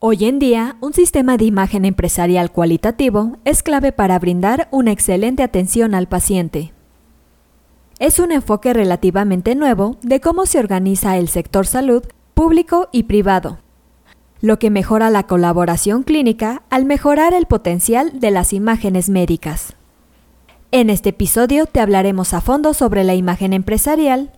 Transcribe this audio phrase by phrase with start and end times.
[0.00, 5.42] Hoy en día, un sistema de imagen empresarial cualitativo es clave para brindar una excelente
[5.42, 6.72] atención al paciente.
[7.98, 13.58] Es un enfoque relativamente nuevo de cómo se organiza el sector salud público y privado,
[14.40, 19.74] lo que mejora la colaboración clínica al mejorar el potencial de las imágenes médicas.
[20.70, 24.30] En este episodio te hablaremos a fondo sobre la imagen empresarial,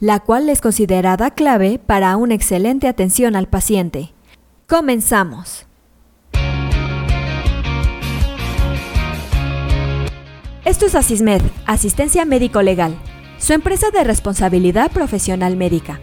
[0.00, 4.14] la cual es considerada clave para una excelente atención al paciente.
[4.68, 5.66] Comenzamos.
[10.64, 12.96] Esto es Asismed, Asistencia Médico Legal,
[13.38, 16.00] su empresa de responsabilidad profesional médica,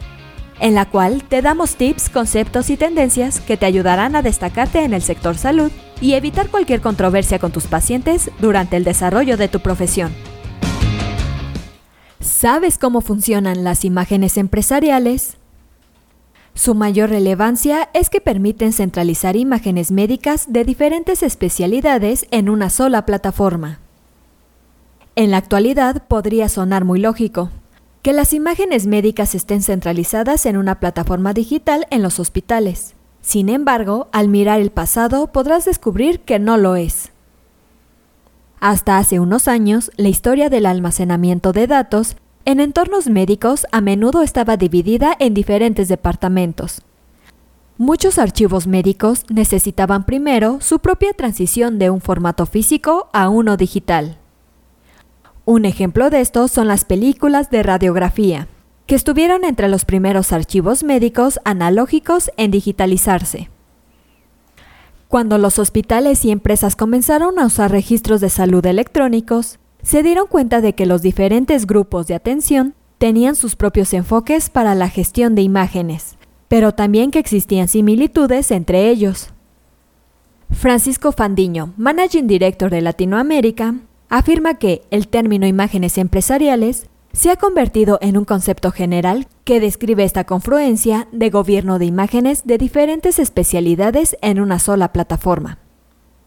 [0.60, 4.94] en la cual te damos tips, conceptos y tendencias que te ayudarán a destacarte en
[4.94, 5.72] el sector salud
[6.02, 10.14] y evitar cualquier controversia con tus pacientes durante el desarrollo de tu profesión.
[12.20, 15.39] ¿Sabes cómo funcionan las imágenes empresariales?
[16.60, 23.06] Su mayor relevancia es que permiten centralizar imágenes médicas de diferentes especialidades en una sola
[23.06, 23.80] plataforma.
[25.16, 27.50] En la actualidad podría sonar muy lógico
[28.02, 32.94] que las imágenes médicas estén centralizadas en una plataforma digital en los hospitales.
[33.22, 37.14] Sin embargo, al mirar el pasado podrás descubrir que no lo es.
[38.60, 44.22] Hasta hace unos años, la historia del almacenamiento de datos en entornos médicos a menudo
[44.22, 46.82] estaba dividida en diferentes departamentos.
[47.78, 54.18] Muchos archivos médicos necesitaban primero su propia transición de un formato físico a uno digital.
[55.46, 58.48] Un ejemplo de esto son las películas de radiografía,
[58.86, 63.50] que estuvieron entre los primeros archivos médicos analógicos en digitalizarse.
[65.08, 70.62] Cuando los hospitales y empresas comenzaron a usar registros de salud electrónicos, se dieron cuenta
[70.62, 75.42] de que los diferentes grupos de atención tenían sus propios enfoques para la gestión de
[75.42, 79.30] imágenes, pero también que existían similitudes entre ellos.
[80.52, 83.76] Francisco Fandiño, Managing Director de Latinoamérica,
[84.10, 90.04] afirma que el término imágenes empresariales se ha convertido en un concepto general que describe
[90.04, 95.60] esta confluencia de gobierno de imágenes de diferentes especialidades en una sola plataforma.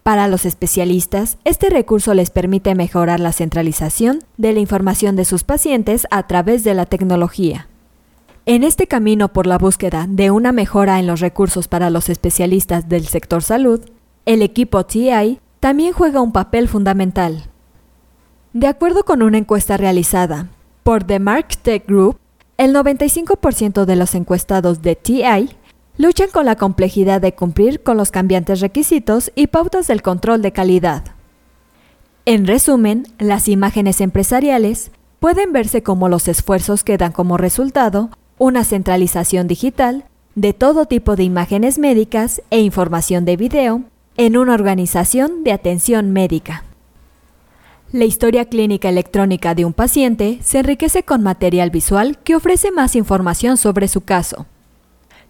[0.03, 5.45] Para los especialistas, este recurso les permite mejorar la centralización de la información de sus
[5.45, 7.69] pacientes a través de la tecnología.
[8.45, 12.89] En este camino por la búsqueda de una mejora en los recursos para los especialistas
[12.89, 13.81] del sector salud,
[14.27, 17.45] el equipo TI también juega un papel fundamental.
[18.53, 20.49] De acuerdo con una encuesta realizada
[20.83, 21.21] por The
[21.63, 22.19] Tech Group,
[22.59, 25.51] el 95% de los encuestados de TI
[25.97, 30.53] luchan con la complejidad de cumplir con los cambiantes requisitos y pautas del control de
[30.53, 31.05] calidad.
[32.25, 38.65] En resumen, las imágenes empresariales pueden verse como los esfuerzos que dan como resultado una
[38.65, 40.05] centralización digital
[40.35, 43.83] de todo tipo de imágenes médicas e información de video
[44.17, 46.65] en una organización de atención médica.
[47.93, 52.97] La historia clínica electrónica de un paciente se enriquece con material visual que ofrece más
[52.97, 54.47] información sobre su caso.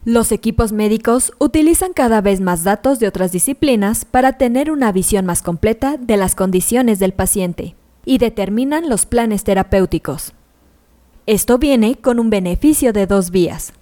[0.04, 5.24] Los equipos médicos utilizan cada vez más datos de otras disciplinas para tener una visión
[5.24, 10.32] más completa de las condiciones del paciente y determinan los planes terapéuticos.
[11.26, 13.74] Esto viene con un beneficio de dos vías.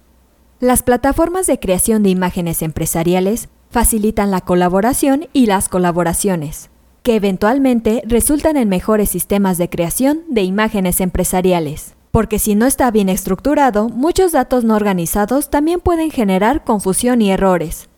[0.59, 6.69] Las plataformas de creación de imágenes empresariales facilitan la colaboración y las colaboraciones,
[7.01, 12.91] que eventualmente resultan en mejores sistemas de creación de imágenes empresariales porque si no está
[12.91, 17.89] bien estructurado, muchos datos no organizados también pueden generar confusión y errores.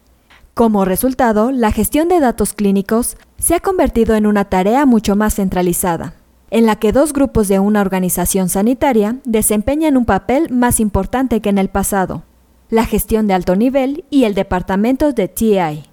[0.53, 5.35] Como resultado, la gestión de datos clínicos se ha convertido en una tarea mucho más
[5.35, 6.13] centralizada,
[6.51, 11.49] en la que dos grupos de una organización sanitaria desempeñan un papel más importante que
[11.49, 12.21] en el pasado,
[12.69, 15.92] la gestión de alto nivel y el departamento de TI.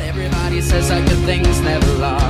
[0.71, 2.20] Says that good things never last.